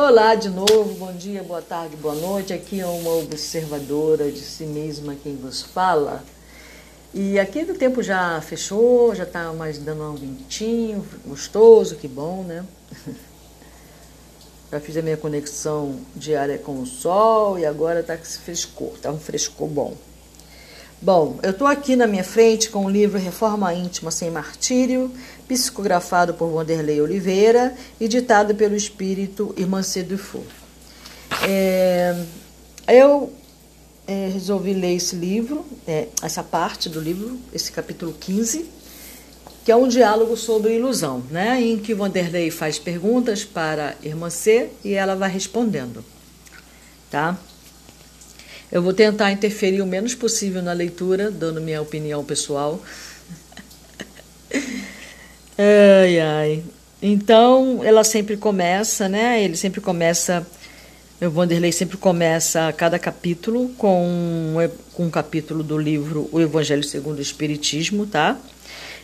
[0.00, 2.52] Olá de novo, bom dia, boa tarde, boa noite.
[2.52, 6.22] Aqui é uma observadora de si mesma quem vos fala.
[7.12, 12.44] E aqui o tempo já fechou, já está mais dando um ventinho gostoso, que bom,
[12.44, 12.64] né?
[14.70, 18.92] Já fiz a minha conexão diária com o sol e agora está com esse frescor,
[18.94, 19.96] está um frescor bom.
[21.00, 25.12] Bom, eu estou aqui na minha frente com o livro Reforma Íntima Sem Martírio,
[25.46, 30.42] psicografado por Wanderlei Oliveira e ditado pelo espírito Irmancê Dufour.
[31.48, 32.20] É,
[32.88, 33.32] eu
[34.08, 38.68] é, resolvi ler esse livro, é, essa parte do livro, esse capítulo 15,
[39.64, 44.70] que é um diálogo sobre ilusão, né, em que Wanderlei faz perguntas para Irmã C
[44.84, 46.04] e ela vai respondendo.
[47.08, 47.38] Tá?
[48.70, 52.82] Eu vou tentar interferir o menos possível na leitura, dando minha opinião pessoal.
[55.56, 56.62] ai, ai.
[57.00, 59.42] Então, ela sempre começa, né?
[59.42, 60.46] Ele sempre começa
[61.20, 64.54] o Vanderlei sempre começa cada capítulo com,
[64.94, 68.38] com um capítulo do livro O Evangelho segundo o Espiritismo, tá?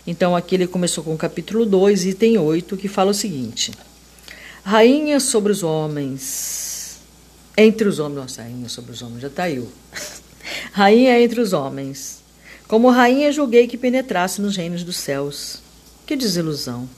[0.07, 3.73] Então aqui ele começou com o capítulo 2, item 8, que fala o seguinte:
[4.62, 6.73] Rainha sobre os homens.
[7.57, 9.69] Entre os homens, nossa, rainha sobre os homens, já tá eu.
[10.73, 12.23] rainha entre os homens.
[12.67, 15.63] Como rainha julguei que penetrasse nos reinos dos céus.
[16.07, 16.89] Que desilusão.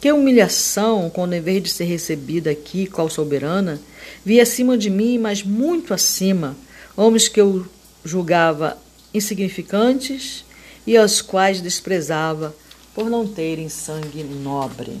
[0.00, 3.80] Que humilhação quando, em vez de ser recebida aqui, qual soberana,
[4.24, 6.56] vi acima de mim, mas muito acima,
[6.96, 7.66] homens que eu
[8.04, 8.78] julgava
[9.12, 10.44] insignificantes
[10.86, 12.54] e aos quais desprezava
[12.94, 14.98] por não terem sangue nobre.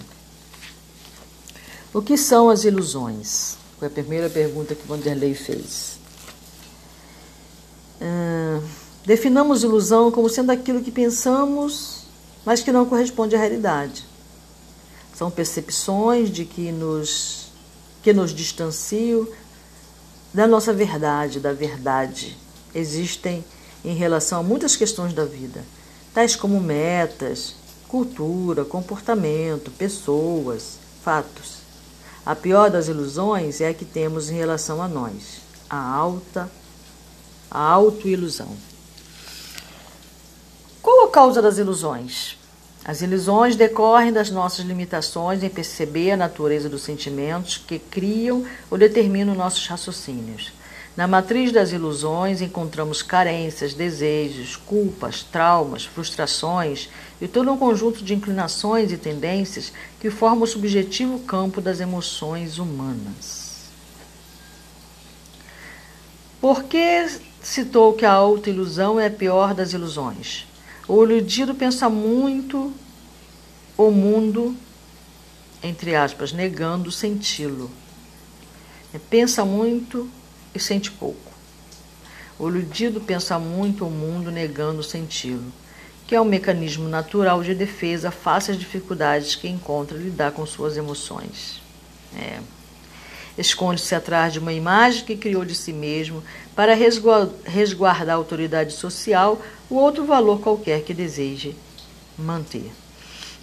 [1.94, 3.56] O que são as ilusões?
[3.78, 5.98] Foi a primeira pergunta que Vanderlei fez.
[8.00, 8.60] Ah,
[9.04, 12.02] definamos ilusão como sendo aquilo que pensamos,
[12.44, 14.04] mas que não corresponde à realidade.
[15.14, 17.52] São percepções de que nos,
[18.02, 19.26] que nos distanciam
[20.32, 22.36] da nossa verdade, da verdade.
[22.74, 23.44] Existem
[23.84, 25.64] em relação a muitas questões da vida,
[26.12, 27.54] tais como metas,
[27.88, 31.57] cultura, comportamento, pessoas, fatos.
[32.28, 35.40] A pior das ilusões é a que temos em relação a nós,
[35.70, 36.46] a alta,
[37.50, 38.54] a autoilusão.
[40.82, 42.36] Qual a causa das ilusões?
[42.84, 48.76] As ilusões decorrem das nossas limitações em perceber a natureza dos sentimentos que criam ou
[48.76, 50.52] determinam nossos raciocínios.
[50.98, 56.88] Na matriz das ilusões encontramos carências, desejos, culpas, traumas, frustrações
[57.20, 62.58] e todo um conjunto de inclinações e tendências que formam o subjetivo campo das emoções
[62.58, 63.68] humanas.
[66.40, 67.06] Por que
[67.40, 70.48] citou que a autoilusão é a pior das ilusões?
[70.88, 72.72] O iludido pensa muito
[73.76, 74.56] o mundo,
[75.62, 77.70] entre aspas, negando senti-lo.
[79.08, 80.10] Pensa muito
[80.58, 81.32] e sente pouco.
[82.38, 85.52] O iludido pensa muito o mundo, negando senti-lo,
[86.06, 90.76] que é um mecanismo natural de defesa face às dificuldades que encontra lidar com suas
[90.76, 91.60] emoções.
[92.16, 92.38] É.
[93.36, 96.22] Esconde-se atrás de uma imagem que criou de si mesmo
[96.54, 99.40] para resguardar a autoridade social
[99.70, 101.54] ou outro valor qualquer que deseje
[102.16, 102.70] manter.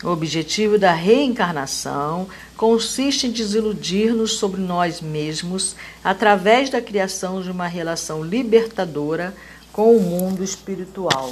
[0.03, 7.66] O objetivo da reencarnação consiste em desiludir-nos sobre nós mesmos através da criação de uma
[7.66, 9.34] relação libertadora
[9.72, 11.31] com o mundo espiritual.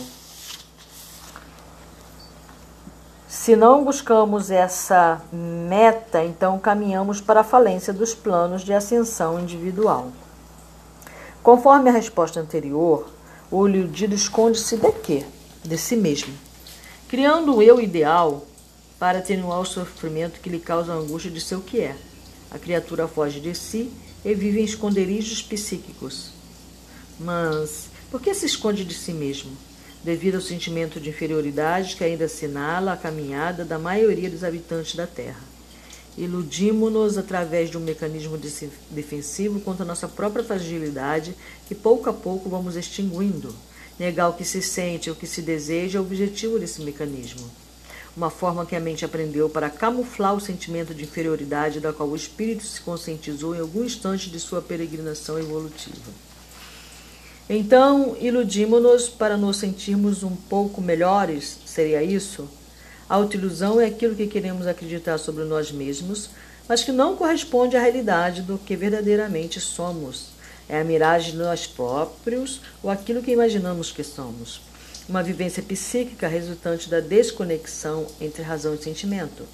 [3.27, 10.11] Se não buscamos essa meta, então caminhamos para a falência dos planos de ascensão individual.
[11.41, 13.09] Conforme a resposta anterior,
[13.51, 15.25] o iludido esconde-se de quê?
[15.61, 16.33] De si mesmo,
[17.09, 18.43] criando o eu ideal
[18.99, 21.95] para atenuar o sofrimento que lhe causa a angústia de seu que é.
[22.51, 23.91] A criatura foge de si
[24.23, 26.31] e vive em esconderijos psíquicos.
[27.19, 29.51] Mas por que se esconde de si mesmo?
[30.03, 35.07] devido ao sentimento de inferioridade que ainda assinala a caminhada da maioria dos habitantes da
[35.07, 35.41] Terra.
[36.17, 38.37] Iludimos-nos através de um mecanismo
[38.91, 41.35] defensivo contra a nossa própria fragilidade
[41.67, 43.55] que pouco a pouco vamos extinguindo.
[43.97, 47.49] Negar o que se sente, o que se deseja é o objetivo desse mecanismo.
[48.15, 52.15] Uma forma que a mente aprendeu para camuflar o sentimento de inferioridade da qual o
[52.15, 56.11] espírito se conscientizou em algum instante de sua peregrinação evolutiva.
[57.49, 62.47] Então, iludimos-nos para nos sentirmos um pouco melhores, seria isso?
[63.09, 66.29] A autoilusão é aquilo que queremos acreditar sobre nós mesmos,
[66.67, 70.27] mas que não corresponde à realidade do que verdadeiramente somos.
[70.69, 74.61] É a miragem de nós próprios ou aquilo que imaginamos que somos.
[75.07, 79.45] Uma vivência psíquica resultante da desconexão entre razão e sentimento.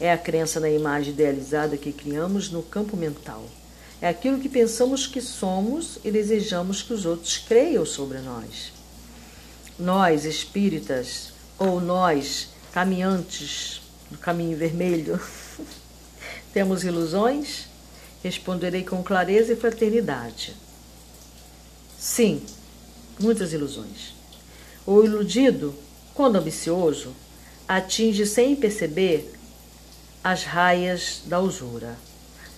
[0.00, 3.44] É a crença na imagem idealizada que criamos no campo mental.
[4.00, 8.72] É aquilo que pensamos que somos e desejamos que os outros creiam sobre nós.
[9.78, 15.20] Nós, espíritas, ou nós, caminhantes do caminho vermelho,
[16.52, 17.66] temos ilusões?
[18.22, 20.56] Responderei com clareza e fraternidade.
[21.98, 22.42] Sim,
[23.20, 24.13] muitas ilusões.
[24.86, 25.74] O iludido,
[26.12, 27.14] quando ambicioso,
[27.66, 29.32] atinge sem perceber
[30.22, 31.96] as raias da usura.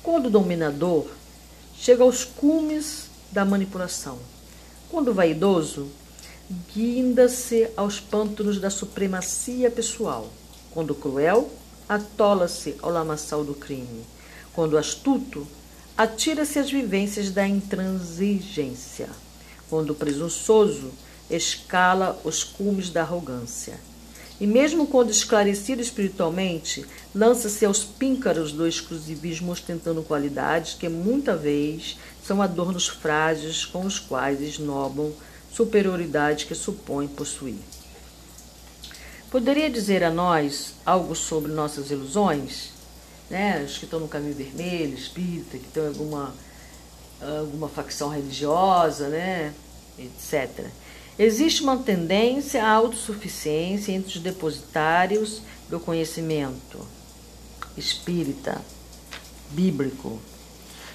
[0.03, 1.07] Quando o dominador,
[1.77, 4.19] chega aos cumes da manipulação.
[4.91, 5.89] Quando o vaidoso,
[6.75, 10.29] guinda-se aos pântanos da supremacia pessoal.
[10.73, 11.51] Quando cruel,
[11.89, 14.05] atola-se ao lamaçal do crime.
[14.53, 15.47] Quando astuto,
[15.97, 19.09] atira-se às vivências da intransigência.
[19.71, 20.91] Quando presunçoso,
[21.31, 23.79] escala os cumes da arrogância.
[24.39, 26.85] E mesmo quando esclarecido espiritualmente,
[27.15, 33.99] lança-se aos píncaros do exclusivismo ostentando qualidades que muita vez são adornos frágeis com os
[33.99, 35.13] quais esnobam
[35.51, 37.57] superioridade que supõe possuir.
[39.31, 42.73] Poderia dizer a nós algo sobre nossas ilusões?
[43.31, 43.65] Né?
[43.65, 46.35] Os que estão no caminho vermelho, espírita, que estão em alguma,
[47.21, 49.53] alguma facção religiosa, né?
[49.99, 50.67] etc.
[51.19, 56.79] Existe uma tendência à autossuficiência entre os depositários do conhecimento
[57.77, 58.61] espírita,
[59.51, 60.19] bíblico.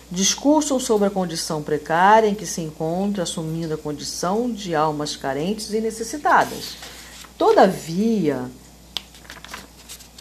[0.09, 5.71] Discursam sobre a condição precária em que se encontra, assumindo a condição de almas carentes
[5.73, 6.75] e necessitadas.
[7.37, 8.49] Todavia,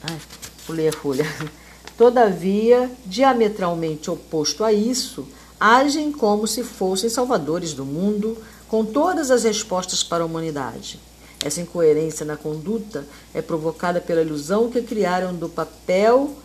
[0.03, 0.19] ai,
[0.67, 1.27] pulei a folha.
[1.99, 5.27] Todavia, diametralmente oposto a isso,
[5.59, 8.39] agem como se fossem salvadores do mundo,
[8.71, 11.01] com todas as respostas para a humanidade.
[11.45, 16.37] Essa incoerência na conduta é provocada pela ilusão que criaram do papel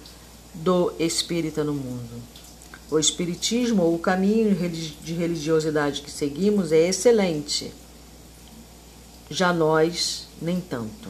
[0.51, 2.23] do espírita no mundo.
[2.89, 7.71] O espiritismo, ou o caminho de religiosidade que seguimos, é excelente.
[9.29, 11.09] Já nós, nem tanto.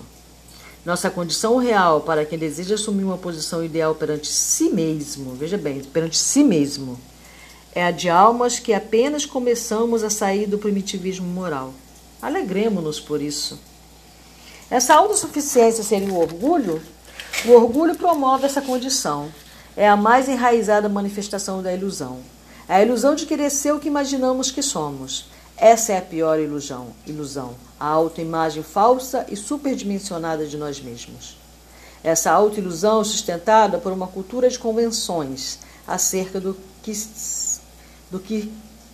[0.86, 5.82] Nossa condição real para quem deseja assumir uma posição ideal perante si mesmo, veja bem,
[5.82, 7.00] perante si mesmo,
[7.76, 11.74] é a de almas que apenas começamos a sair do primitivismo moral.
[12.22, 13.60] Alegremos-nos por isso.
[14.72, 16.82] Essa autossuficiência seria o orgulho?
[17.46, 19.30] O orgulho promove essa condição.
[19.76, 22.20] É a mais enraizada manifestação da ilusão.
[22.68, 25.26] A ilusão de querer ser o que imaginamos que somos.
[25.58, 31.38] Essa é a pior ilusão, ilusão, a autoimagem falsa e superdimensionada de nós mesmos.
[32.04, 36.94] Essa autoilusão sustentada por uma cultura de convenções acerca do que
[38.16, 38.50] do que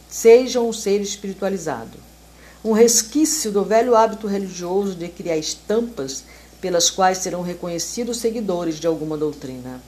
[0.09, 1.95] seja um ser espiritualizado.
[2.65, 6.23] Um resquício do velho hábito religioso de criar estampas
[6.59, 9.79] pelas quais serão reconhecidos seguidores de alguma doutrina.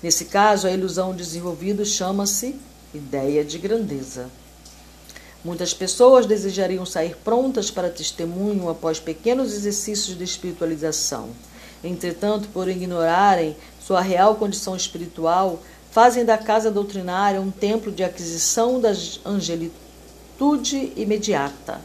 [0.00, 2.54] Nesse caso, a ilusão desenvolvida chama-se
[2.94, 4.30] ideia de grandeza.
[5.44, 11.30] Muitas pessoas desejariam sair prontas para testemunho após pequenos exercícios de espiritualização.
[11.82, 15.60] Entretanto, por ignorarem sua real condição espiritual,
[15.96, 18.92] fazem da casa doutrinária um templo de aquisição da
[19.24, 21.80] angelitude imediata.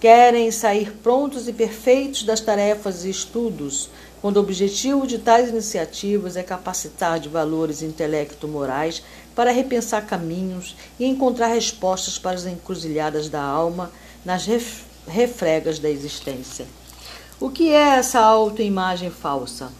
[0.00, 3.90] Querem sair prontos e perfeitos das tarefas e estudos,
[4.22, 9.02] quando o objetivo de tais iniciativas é capacitar de valores intelecto-morais
[9.34, 13.92] para repensar caminhos e encontrar respostas para as encruzilhadas da alma
[14.24, 14.48] nas
[15.06, 16.66] refregas da existência.
[17.38, 19.70] O que é essa autoimagem falsa?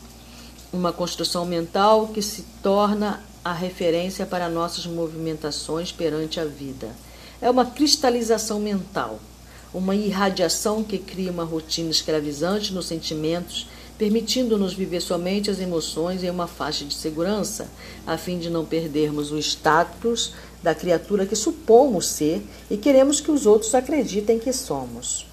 [0.70, 6.88] Uma construção mental que se torna a referência para nossas movimentações perante a vida.
[7.40, 9.18] É uma cristalização mental,
[9.72, 16.30] uma irradiação que cria uma rotina escravizante nos sentimentos, permitindo-nos viver somente as emoções em
[16.30, 17.68] uma faixa de segurança,
[18.06, 20.32] a fim de não perdermos o status
[20.62, 25.26] da criatura que supomos ser e queremos que os outros acreditem que somos.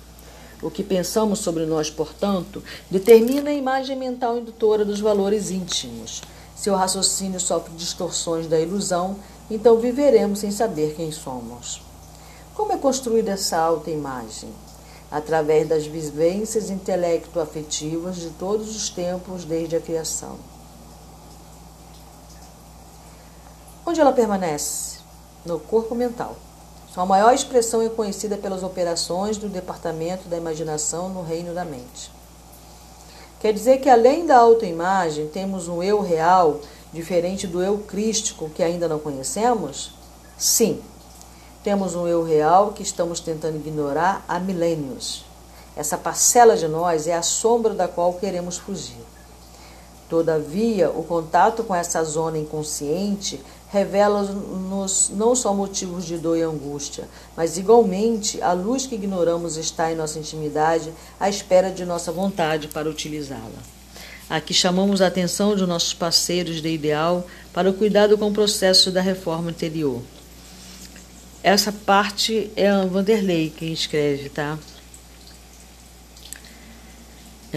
[0.62, 6.22] O que pensamos sobre nós, portanto, determina a imagem mental indutora dos valores íntimos.
[6.58, 9.16] Seu raciocínio sofre distorções da ilusão,
[9.50, 11.84] então viveremos sem saber quem somos.
[12.56, 14.50] Como é construída essa autoimagem?
[15.12, 20.38] Através das vivências intelecto-afetivas de todos os tempos desde a criação.
[23.86, 24.98] Onde ela permanece?
[25.46, 26.36] No corpo mental.
[26.92, 32.17] Sua maior expressão é conhecida pelas operações do departamento da imaginação no reino da mente.
[33.39, 36.60] Quer dizer que além da autoimagem, temos um eu real
[36.91, 39.91] diferente do eu crístico que ainda não conhecemos?
[40.38, 40.82] Sim.
[41.63, 45.25] Temos um eu real que estamos tentando ignorar há milênios.
[45.75, 49.06] Essa parcela de nós é a sombra da qual queremos fugir.
[50.10, 57.08] Todavia, o contato com essa zona inconsciente revela-nos não só motivos de dor e angústia,
[57.36, 62.68] mas igualmente a luz que ignoramos está em nossa intimidade à espera de nossa vontade
[62.70, 63.78] para utilizá-la.
[64.30, 68.92] Aqui chamamos a atenção de nossos parceiros de ideal para o cuidado com o processo
[68.92, 70.02] da reforma interior.
[71.42, 74.58] Essa parte é a Vanderlei quem escreve, tá?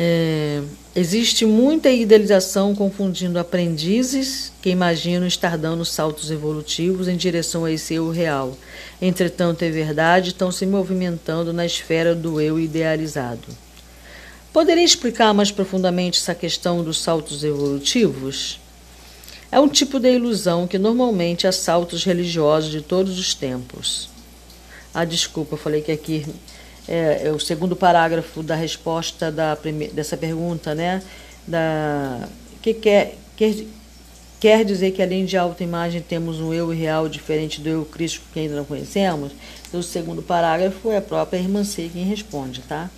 [0.02, 0.62] É,
[0.97, 7.92] existe muita idealização confundindo aprendizes que imaginam estar dando saltos evolutivos em direção a esse
[7.92, 8.57] eu real.
[9.02, 13.47] Entretanto, é verdade, estão se movimentando na esfera do eu idealizado.
[14.54, 18.59] Poderia explicar mais profundamente essa questão dos saltos evolutivos?
[19.52, 24.09] É um tipo de ilusão que normalmente assalta os religiosos de todos os tempos.
[24.95, 26.25] Ah, desculpa, falei que aqui
[26.88, 29.56] é, é o segundo parágrafo da resposta da
[29.92, 31.02] dessa pergunta, né?
[31.46, 32.28] Da,
[32.62, 33.54] que quer, quer,
[34.38, 38.40] quer dizer que além de autoimagem temos um eu real diferente do eu crístico que
[38.40, 39.32] ainda não conhecemos?
[39.68, 42.90] Então, o segundo parágrafo é a própria irmã C quem responde, tá?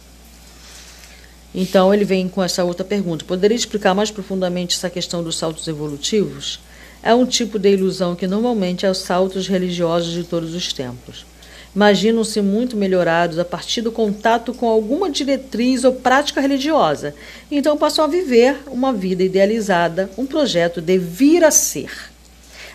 [1.54, 3.26] Então ele vem com essa outra pergunta.
[3.26, 6.60] Poderia explicar mais profundamente essa questão dos saltos evolutivos?
[7.02, 11.26] É um tipo de ilusão que normalmente é os saltos religiosos de todos os tempos
[11.74, 17.14] imaginam-se muito melhorados a partir do contato com alguma diretriz ou prática religiosa.
[17.50, 21.90] Então passam a viver uma vida idealizada, um projeto de vir a ser.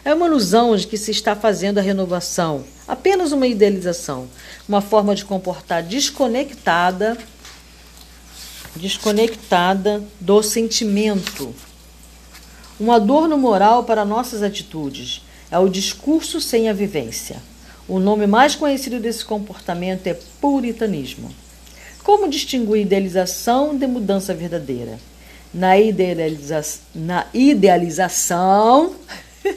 [0.04, 4.28] É uma ilusão de que se está fazendo a renovação, apenas uma idealização,
[4.68, 7.18] uma forma de comportar desconectada,
[8.76, 11.54] desconectada do sentimento.
[12.80, 17.42] Um adorno moral para nossas atitudes é o discurso sem a vivência.
[17.88, 21.32] O nome mais conhecido desse comportamento é puritanismo.
[22.04, 25.00] Como distinguir idealização de mudança verdadeira?
[25.54, 26.62] Na, idealiza
[26.94, 28.94] na idealização,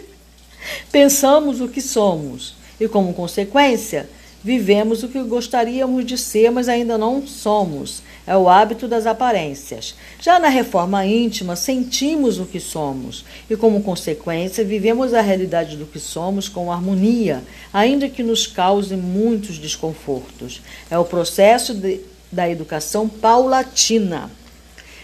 [0.92, 4.08] pensamos o que somos e, como consequência,
[4.42, 9.96] vivemos o que gostaríamos de ser, mas ainda não somos é o hábito das aparências.
[10.20, 15.84] Já na reforma íntima, sentimos o que somos e, como consequência, vivemos a realidade do
[15.84, 17.42] que somos com harmonia,
[17.72, 20.62] ainda que nos cause muitos desconfortos.
[20.88, 24.30] É o processo de, da educação paulatina.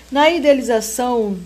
[0.08, 1.36] Na idealização,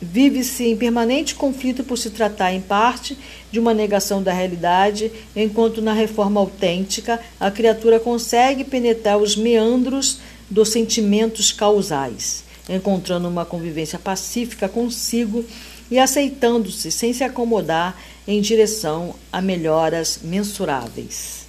[0.00, 3.18] vive-se em permanente conflito por se tratar, em parte,
[3.52, 10.20] de uma negação da realidade, enquanto na reforma autêntica a criatura consegue penetrar os meandros
[10.48, 15.44] dos sentimentos causais, encontrando uma convivência pacífica consigo
[15.90, 21.46] e aceitando-se sem se acomodar em direção a melhoras mensuráveis.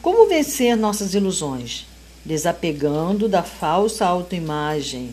[0.00, 1.86] Como vencer nossas ilusões?
[2.24, 5.10] Desapegando da falsa autoimagem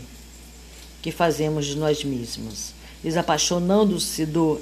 [1.01, 4.61] que fazemos de nós mesmos, desapaixonando-se do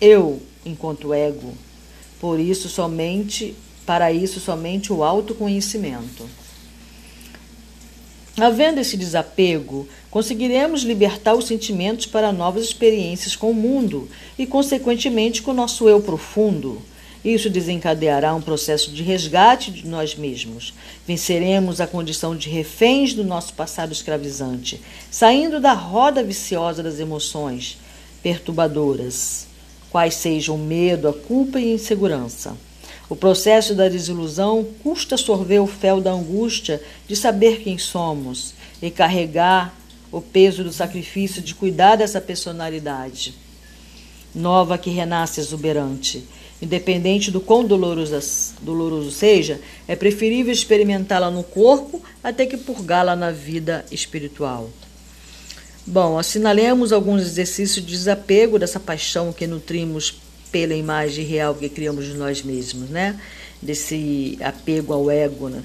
[0.00, 1.54] eu enquanto ego.
[2.20, 3.54] Por isso somente,
[3.86, 6.28] para isso somente o autoconhecimento.
[8.38, 14.08] Havendo esse desapego, conseguiremos libertar os sentimentos para novas experiências com o mundo
[14.38, 16.80] e, consequentemente, com o nosso eu profundo.
[17.24, 20.72] Isso desencadeará um processo de resgate de nós mesmos.
[21.06, 27.78] Venceremos a condição de reféns do nosso passado escravizante, saindo da roda viciosa das emoções
[28.22, 29.46] perturbadoras,
[29.90, 32.56] quais sejam o medo, a culpa e a insegurança.
[33.08, 38.90] O processo da desilusão custa sorver o fel da angústia de saber quem somos e
[38.90, 39.74] carregar
[40.10, 43.34] o peso do sacrifício de cuidar dessa personalidade
[44.34, 46.24] nova que renasce exuberante.
[46.62, 53.84] Independente do quão doloroso, seja, é preferível experimentá-la no corpo até que purgá-la na vida
[53.90, 54.68] espiritual.
[55.86, 60.20] Bom, assinalemos alguns exercícios de desapego dessa paixão que nutrimos
[60.52, 63.18] pela imagem real que criamos de nós mesmos, né?
[63.62, 65.62] Desse apego ao ego, né?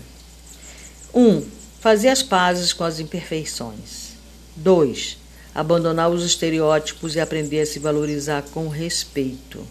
[1.13, 1.43] Um,
[1.79, 4.15] fazer as pazes com as imperfeições.
[4.55, 5.17] Dois,
[5.53, 9.65] abandonar os estereótipos e aprender a se valorizar com respeito.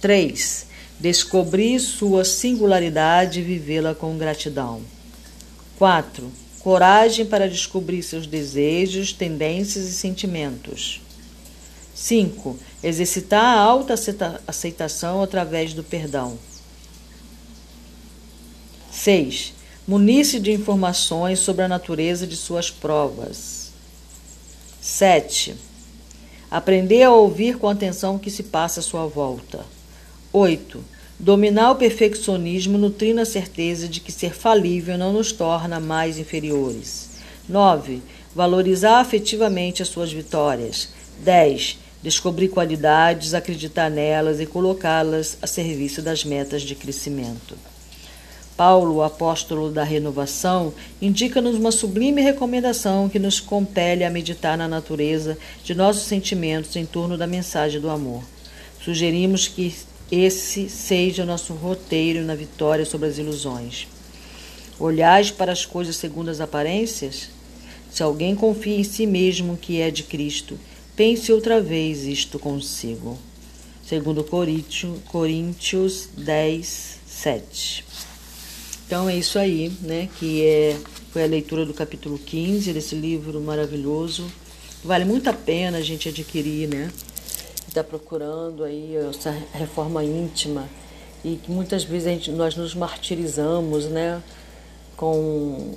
[0.00, 0.66] Três,
[0.98, 4.80] descobrir sua singularidade e vivê-la com gratidão.
[5.76, 11.00] Quatro, coragem para descobrir seus desejos, tendências e sentimentos.
[11.94, 12.56] 5.
[12.82, 13.94] Exercitar a alta
[14.46, 16.38] aceitação através do perdão.
[18.92, 19.52] 6.
[19.86, 23.72] Munir-se de informações sobre a natureza de suas provas.
[24.80, 25.56] 7.
[26.50, 29.64] Aprender a ouvir com atenção o que se passa à sua volta.
[30.32, 30.84] 8.
[31.18, 37.08] Dominar o perfeccionismo nutrindo a certeza de que ser falível não nos torna mais inferiores.
[37.48, 38.02] 9.
[38.34, 40.90] Valorizar afetivamente as suas vitórias.
[41.24, 41.78] 10.
[42.02, 47.56] Descobrir qualidades, acreditar nelas e colocá-las a serviço das metas de crescimento.
[48.54, 55.38] Paulo, apóstolo da renovação, indica-nos uma sublime recomendação que nos compele a meditar na natureza
[55.64, 58.22] de nossos sentimentos em torno da mensagem do amor.
[58.84, 59.74] Sugerimos que
[60.10, 63.86] esse seja o nosso roteiro na vitória sobre as ilusões.
[64.78, 67.28] Olhais para as coisas segundo as aparências?
[67.90, 70.58] Se alguém confia em si mesmo que é de Cristo,
[70.94, 73.18] pense outra vez isto consigo.
[73.84, 74.24] Segundo
[75.06, 77.84] Coríntios 10, 7.
[78.86, 80.08] Então é isso aí, né?
[80.18, 80.76] Que é,
[81.10, 84.30] foi a leitura do capítulo 15 desse livro maravilhoso.
[84.84, 86.90] Vale muito a pena a gente adquirir, né?
[87.68, 90.68] Está procurando aí essa reforma íntima
[91.22, 94.22] e que muitas vezes gente, nós nos martirizamos, né?
[94.98, 95.76] com,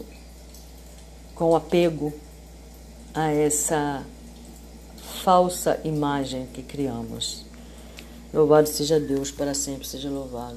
[1.35, 2.11] com apego
[3.13, 4.03] a essa
[5.23, 7.45] falsa imagem que criamos.
[8.33, 10.49] Louvado seja Deus, para sempre seja louvado.